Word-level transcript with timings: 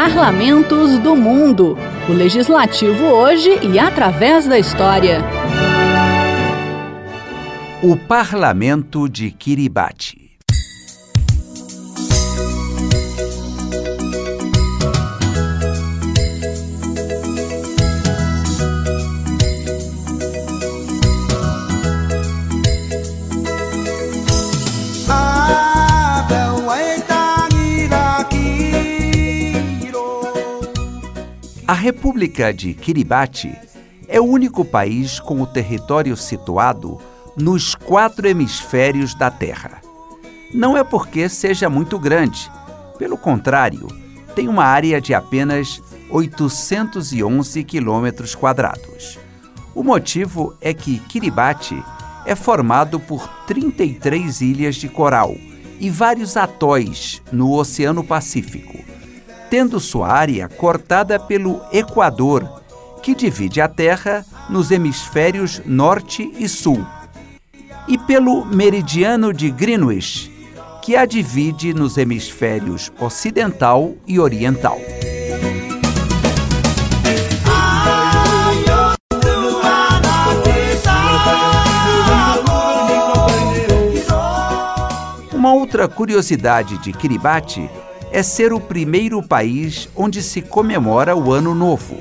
parlamentos 0.00 0.98
do 0.98 1.14
mundo. 1.14 1.76
O 2.08 2.12
legislativo 2.14 3.04
hoje 3.04 3.50
e 3.62 3.78
através 3.78 4.46
da 4.46 4.58
história. 4.58 5.18
O 7.82 7.94
Parlamento 7.98 9.06
de 9.10 9.30
Kiribati. 9.30 10.29
A 31.70 31.72
República 31.72 32.52
de 32.52 32.74
Kiribati 32.74 33.56
é 34.08 34.20
o 34.20 34.24
único 34.24 34.64
país 34.64 35.20
com 35.20 35.40
o 35.40 35.46
território 35.46 36.16
situado 36.16 36.98
nos 37.36 37.76
quatro 37.76 38.26
hemisférios 38.26 39.14
da 39.14 39.30
Terra. 39.30 39.80
Não 40.52 40.76
é 40.76 40.82
porque 40.82 41.28
seja 41.28 41.70
muito 41.70 41.96
grande, 41.96 42.50
pelo 42.98 43.16
contrário, 43.16 43.86
tem 44.34 44.48
uma 44.48 44.64
área 44.64 45.00
de 45.00 45.14
apenas 45.14 45.80
811 46.10 47.62
quilômetros 47.62 48.34
quadrados. 48.34 49.16
O 49.72 49.84
motivo 49.84 50.56
é 50.60 50.74
que 50.74 50.98
Kiribati 50.98 51.80
é 52.26 52.34
formado 52.34 52.98
por 52.98 53.28
33 53.46 54.40
ilhas 54.40 54.74
de 54.74 54.88
coral 54.88 55.36
e 55.78 55.88
vários 55.88 56.36
atóis 56.36 57.22
no 57.30 57.52
Oceano 57.52 58.02
Pacífico 58.02 58.90
tendo 59.50 59.80
sua 59.80 60.08
área 60.08 60.48
cortada 60.48 61.18
pelo 61.18 61.60
Equador, 61.72 62.62
que 63.02 63.16
divide 63.16 63.60
a 63.60 63.68
Terra 63.68 64.24
nos 64.48 64.70
hemisférios 64.70 65.60
norte 65.66 66.32
e 66.38 66.48
sul, 66.48 66.86
e 67.88 67.98
pelo 67.98 68.46
meridiano 68.46 69.32
de 69.32 69.50
Greenwich, 69.50 70.30
que 70.82 70.94
a 70.96 71.04
divide 71.04 71.74
nos 71.74 71.98
hemisférios 71.98 72.92
ocidental 73.00 73.94
e 74.06 74.20
oriental. 74.20 74.78
Uma 85.32 85.52
outra 85.54 85.88
curiosidade 85.88 86.78
de 86.78 86.92
Kiribati 86.92 87.68
é 88.12 88.22
ser 88.22 88.52
o 88.52 88.60
primeiro 88.60 89.22
país 89.22 89.88
onde 89.94 90.22
se 90.22 90.42
comemora 90.42 91.14
o 91.14 91.32
Ano 91.32 91.54
Novo. 91.54 91.96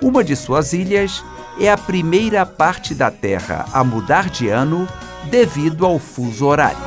Uma 0.00 0.22
de 0.22 0.36
suas 0.36 0.72
ilhas 0.72 1.24
é 1.58 1.70
a 1.70 1.78
primeira 1.78 2.44
parte 2.44 2.94
da 2.94 3.10
Terra 3.10 3.66
a 3.72 3.82
mudar 3.82 4.28
de 4.28 4.48
ano 4.48 4.86
devido 5.30 5.86
ao 5.86 5.98
fuso 5.98 6.46
horário. 6.46 6.78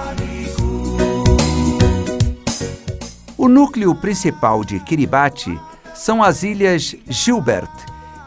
O 3.38 3.48
núcleo 3.48 3.96
principal 3.96 4.64
de 4.64 4.80
Kiribati 4.80 5.60
são 5.96 6.22
as 6.22 6.44
ilhas 6.44 6.96
Gilbert, 7.08 7.72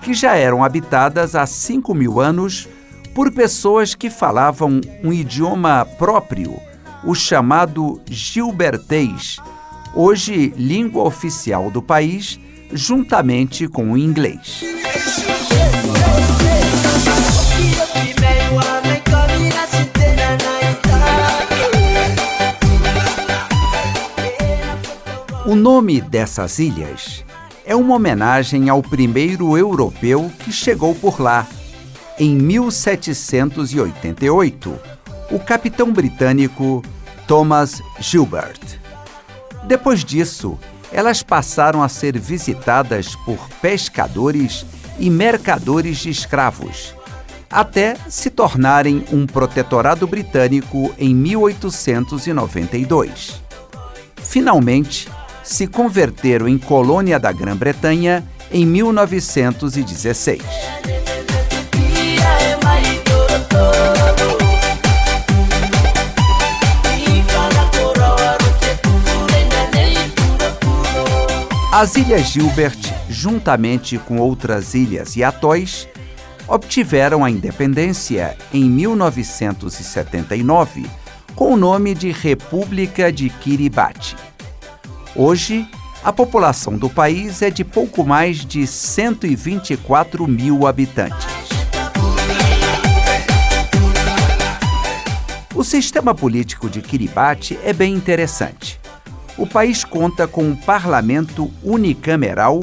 que 0.01 0.15
já 0.15 0.35
eram 0.35 0.65
habitadas 0.65 1.35
há 1.35 1.47
5 1.47 1.95
mil 1.95 2.21
anos 2.21 2.69
por 3.15 3.31
pessoas 3.33 3.95
que 3.95 4.09
falavam 4.09 4.81
um 5.05 5.13
idioma 5.13 5.87
próprio, 5.99 6.59
o 7.05 7.15
chamado 7.15 8.01
gilbertês, 8.09 9.37
hoje 9.95 10.53
língua 10.57 11.05
oficial 11.05 11.71
do 11.71 11.83
país, 11.83 12.41
juntamente 12.73 13.69
com 13.69 13.93
o 13.93 13.99
inglês. 13.99 14.65
O 25.47 25.55
nome 25.57 26.01
dessas 26.01 26.61
ilhas 26.61 27.25
é 27.65 27.75
uma 27.75 27.97
homenagem 27.97 28.69
ao 28.69 28.81
primeiro 28.83 29.59
europeu 29.59 30.31
que 30.45 30.53
chegou 30.53 30.95
por 30.95 31.21
lá, 31.21 31.45
em 32.19 32.37
1788, 32.37 34.79
o 35.31 35.41
capitão 35.41 35.93
britânico 35.93 36.83
Thomas 37.27 37.83
Gilbert. 37.99 38.80
Depois 39.71 40.05
disso, 40.05 40.59
elas 40.91 41.23
passaram 41.23 41.81
a 41.81 41.89
ser 41.89 42.19
visitadas 42.19 43.15
por 43.25 43.39
pescadores 43.63 44.67
e 44.99 45.09
mercadores 45.09 45.99
de 45.99 46.11
escravos, 46.11 46.93
até 47.49 47.95
se 48.09 48.31
tornarem 48.31 49.05
um 49.13 49.29
protetorado 49.29 50.09
britânico 50.09 50.93
em 50.99 51.15
1892. 51.15 53.41
Finalmente, 54.17 55.09
se 55.45 55.69
converteram 55.69 56.49
em 56.49 56.59
colônia 56.59 57.21
da 57.21 57.31
Grã-Bretanha 57.31 58.29
em 58.51 58.67
1916. 58.67 60.43
As 71.73 71.95
Ilhas 71.95 72.27
Gilbert, 72.27 72.81
juntamente 73.09 73.97
com 73.97 74.19
outras 74.19 74.75
ilhas 74.75 75.15
e 75.15 75.23
atóis, 75.23 75.87
obtiveram 76.49 77.25
a 77.25 77.31
independência 77.31 78.37
em 78.53 78.69
1979 78.69 80.85
com 81.37 81.55
o 81.55 81.57
nome 81.57 81.95
de 81.95 82.11
República 82.11 83.13
de 83.13 83.31
Kiribati. 83.31 84.17
Hoje, 85.15 85.65
a 86.03 86.13
população 86.13 86.77
do 86.77 86.91
país 86.91 87.41
é 87.41 87.51
de 87.51 87.63
pouco 87.63 88.05
mais 88.05 88.45
de 88.45 88.67
124 88.67 90.27
mil 90.27 90.67
habitantes. 90.67 91.29
O 95.55 95.63
sistema 95.63 96.17
político 96.17 96.69
de 96.69 96.83
Kiribati 96.83 97.57
é 97.63 97.73
bem 97.73 97.95
interessante 97.95 98.80
o 99.41 99.47
país 99.47 99.85
conta 99.85 100.29
com 100.29 100.45
um 100.45 100.55
parlamento 100.55 101.51
unicameral 101.65 102.61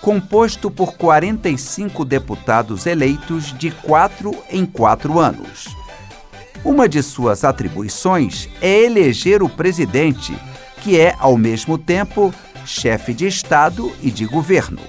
composto 0.00 0.70
por 0.70 0.94
45 0.94 2.04
deputados 2.04 2.86
eleitos 2.86 3.52
de 3.58 3.72
quatro 3.72 4.32
em 4.48 4.64
quatro 4.64 5.18
anos. 5.18 5.66
Uma 6.64 6.88
de 6.88 7.02
suas 7.02 7.42
atribuições 7.42 8.48
é 8.60 8.84
eleger 8.84 9.42
o 9.42 9.48
presidente, 9.48 10.32
que 10.80 10.98
é, 10.98 11.16
ao 11.18 11.36
mesmo 11.36 11.76
tempo, 11.76 12.32
chefe 12.64 13.12
de 13.12 13.26
Estado 13.26 13.92
e 14.00 14.08
de 14.08 14.24
governo. 14.24 14.80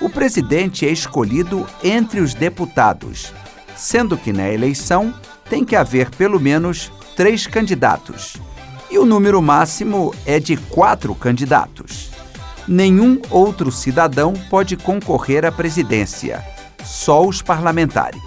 O 0.00 0.08
presidente 0.08 0.86
é 0.86 0.90
escolhido 0.90 1.66
entre 1.82 2.20
os 2.20 2.32
deputados, 2.32 3.30
sendo 3.76 4.16
que 4.16 4.32
na 4.32 4.48
eleição 4.48 5.12
tem 5.50 5.66
que 5.66 5.76
haver 5.76 6.08
pelo 6.08 6.40
menos 6.40 6.90
três 7.14 7.46
candidatos 7.46 8.38
e 8.94 8.98
o 8.98 9.04
número 9.04 9.42
máximo 9.42 10.14
é 10.24 10.38
de 10.38 10.56
quatro 10.56 11.16
candidatos. 11.16 12.10
Nenhum 12.66 13.20
outro 13.28 13.72
cidadão 13.72 14.34
pode 14.48 14.76
concorrer 14.76 15.44
à 15.44 15.50
presidência, 15.50 16.40
só 16.84 17.26
os 17.26 17.42
parlamentares. 17.42 18.22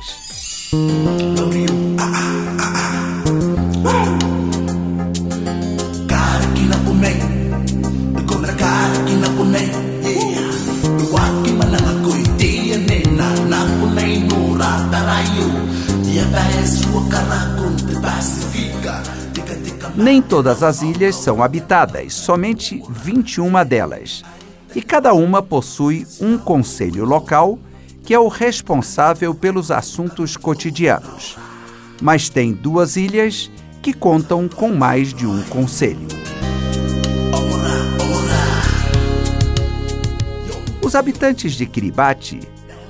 Nem 19.97 20.21
todas 20.21 20.61
as 20.61 20.83
ilhas 20.83 21.15
são 21.15 21.41
habitadas, 21.41 22.13
somente 22.13 22.83
21 22.87 23.65
delas. 23.65 24.23
E 24.75 24.79
cada 24.79 25.11
uma 25.11 25.41
possui 25.41 26.05
um 26.21 26.37
conselho 26.37 27.03
local 27.03 27.57
que 28.03 28.13
é 28.13 28.19
o 28.19 28.27
responsável 28.27 29.33
pelos 29.33 29.71
assuntos 29.71 30.37
cotidianos. 30.37 31.35
Mas 31.99 32.29
tem 32.29 32.53
duas 32.53 32.95
ilhas 32.95 33.49
que 33.81 33.91
contam 33.91 34.47
com 34.47 34.69
mais 34.69 35.11
de 35.11 35.25
um 35.25 35.41
conselho. 35.45 36.07
Os 40.79 40.93
habitantes 40.93 41.53
de 41.53 41.65
Kiribati 41.65 42.39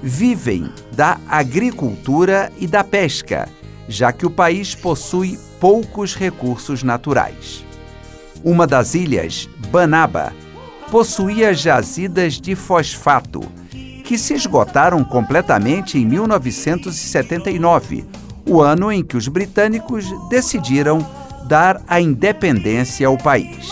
vivem 0.04 0.70
da 0.92 1.18
agricultura 1.26 2.52
e 2.60 2.68
da 2.68 2.84
pesca, 2.84 3.48
já 3.88 4.12
que 4.12 4.26
o 4.26 4.30
país 4.30 4.76
possui 4.76 5.40
poucos 5.60 6.16
recursos 6.16 6.84
naturais. 6.84 7.66
Uma 8.44 8.68
das 8.68 8.94
ilhas, 8.94 9.50
Banaba, 9.72 10.34
possuía 10.92 11.54
jazidas 11.54 12.40
de 12.40 12.56
fosfato, 12.56 13.42
que 14.04 14.18
se 14.18 14.34
esgotaram 14.34 15.04
completamente 15.04 15.98
em 15.98 16.06
1979, 16.06 18.06
o 18.46 18.62
ano 18.62 18.92
em 18.92 19.04
que 19.04 19.18
os 19.18 19.28
britânicos 19.28 20.06
decidiram 20.30 21.06
dar 21.48 21.82
a 21.88 22.00
independência 22.00 23.08
ao 23.08 23.18
país. 23.18 23.68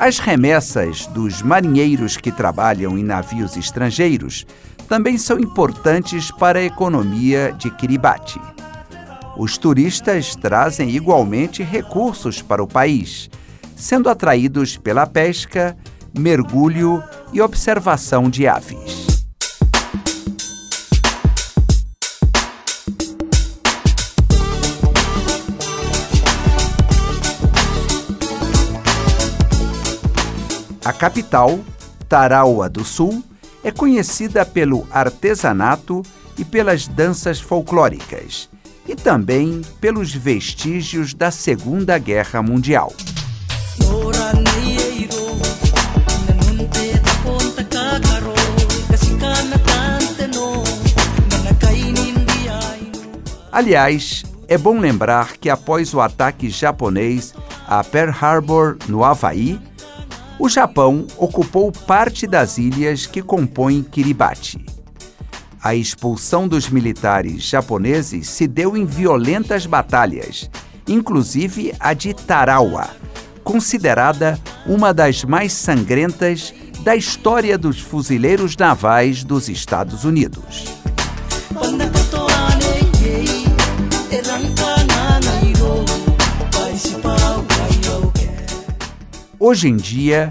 As 0.00 0.18
remessas 0.18 1.06
dos 1.08 1.42
marinheiros 1.42 2.16
que 2.16 2.32
trabalham 2.32 2.96
em 2.96 3.04
navios 3.04 3.54
estrangeiros 3.54 4.46
também 4.88 5.18
são 5.18 5.38
importantes 5.38 6.30
para 6.30 6.58
a 6.58 6.64
economia 6.64 7.54
de 7.58 7.70
Kiribati. 7.70 8.40
Os 9.36 9.58
turistas 9.58 10.34
trazem 10.34 10.88
igualmente 10.88 11.62
recursos 11.62 12.40
para 12.40 12.62
o 12.62 12.66
país, 12.66 13.28
sendo 13.76 14.08
atraídos 14.08 14.78
pela 14.78 15.06
pesca, 15.06 15.76
mergulho 16.18 17.04
e 17.30 17.42
observação 17.42 18.30
de 18.30 18.48
aves. 18.48 19.09
A 30.90 30.92
capital, 30.92 31.60
Taraua 32.08 32.68
do 32.68 32.84
Sul, 32.84 33.22
é 33.62 33.70
conhecida 33.70 34.44
pelo 34.44 34.88
artesanato 34.90 36.02
e 36.36 36.44
pelas 36.44 36.88
danças 36.88 37.38
folclóricas, 37.40 38.50
e 38.88 38.96
também 38.96 39.62
pelos 39.80 40.12
vestígios 40.12 41.14
da 41.14 41.30
Segunda 41.30 41.96
Guerra 41.96 42.42
Mundial. 42.42 42.92
Aliás, 53.52 54.24
é 54.48 54.58
bom 54.58 54.80
lembrar 54.80 55.36
que 55.36 55.48
após 55.48 55.94
o 55.94 56.00
ataque 56.00 56.50
japonês 56.50 57.32
a 57.68 57.84
Pearl 57.84 58.10
Harbor, 58.10 58.76
no 58.88 59.04
Havaí, 59.04 59.60
o 60.40 60.48
Japão 60.48 61.06
ocupou 61.18 61.70
parte 61.70 62.26
das 62.26 62.56
ilhas 62.56 63.06
que 63.06 63.20
compõem 63.20 63.82
Kiribati. 63.82 64.64
A 65.62 65.74
expulsão 65.74 66.48
dos 66.48 66.70
militares 66.70 67.42
japoneses 67.42 68.26
se 68.26 68.48
deu 68.48 68.74
em 68.74 68.86
violentas 68.86 69.66
batalhas, 69.66 70.50
inclusive 70.88 71.74
a 71.78 71.92
de 71.92 72.14
Tarawa, 72.14 72.88
considerada 73.44 74.40
uma 74.64 74.94
das 74.94 75.24
mais 75.24 75.52
sangrentas 75.52 76.54
da 76.82 76.96
história 76.96 77.58
dos 77.58 77.78
fuzileiros 77.78 78.56
navais 78.56 79.22
dos 79.22 79.46
Estados 79.46 80.04
Unidos. 80.04 80.64
Hoje 89.42 89.68
em 89.68 89.76
dia, 89.76 90.30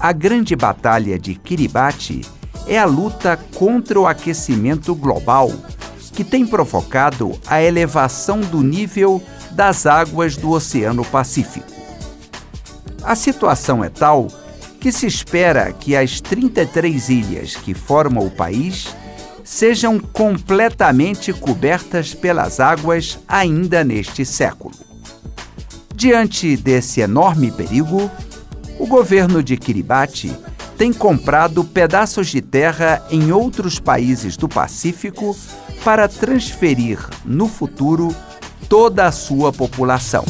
a 0.00 0.10
grande 0.10 0.56
batalha 0.56 1.16
de 1.16 1.36
Kiribati 1.36 2.22
é 2.66 2.76
a 2.76 2.84
luta 2.84 3.38
contra 3.54 4.00
o 4.00 4.04
aquecimento 4.04 4.96
global, 4.96 5.52
que 6.12 6.24
tem 6.24 6.44
provocado 6.44 7.38
a 7.46 7.62
elevação 7.62 8.40
do 8.40 8.60
nível 8.60 9.22
das 9.52 9.86
águas 9.86 10.36
do 10.36 10.50
Oceano 10.50 11.04
Pacífico. 11.04 11.70
A 13.04 13.14
situação 13.14 13.84
é 13.84 13.88
tal 13.88 14.26
que 14.80 14.90
se 14.90 15.06
espera 15.06 15.72
que 15.72 15.94
as 15.94 16.20
33 16.20 17.10
ilhas 17.10 17.54
que 17.54 17.74
formam 17.74 18.26
o 18.26 18.30
país 18.30 18.92
sejam 19.44 20.00
completamente 20.00 21.32
cobertas 21.32 22.12
pelas 22.12 22.58
águas 22.58 23.20
ainda 23.28 23.84
neste 23.84 24.26
século. 24.26 24.74
Diante 25.94 26.56
desse 26.56 27.00
enorme 27.00 27.52
perigo, 27.52 28.10
governo 28.88 29.42
de 29.42 29.56
Kiribati 29.56 30.34
tem 30.78 30.92
comprado 30.92 31.62
pedaços 31.62 32.28
de 32.28 32.40
terra 32.40 33.04
em 33.10 33.30
outros 33.30 33.78
países 33.78 34.36
do 34.36 34.48
Pacífico 34.48 35.36
para 35.84 36.08
transferir 36.08 36.98
no 37.24 37.46
futuro 37.46 38.14
toda 38.68 39.06
a 39.06 39.12
sua 39.12 39.52
população. 39.52 40.24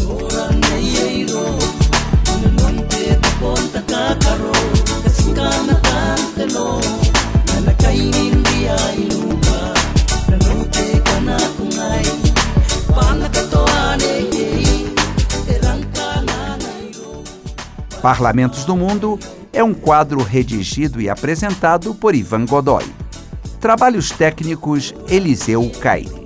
Parlamentos 18.08 18.64
do 18.64 18.74
Mundo 18.74 19.18
é 19.52 19.62
um 19.62 19.74
quadro 19.74 20.22
redigido 20.22 20.98
e 20.98 21.10
apresentado 21.10 21.94
por 21.94 22.14
Ivan 22.14 22.46
Godoy. 22.46 22.82
Trabalhos 23.60 24.10
técnicos 24.10 24.94
Eliseu 25.10 25.70
Caires. 25.78 26.17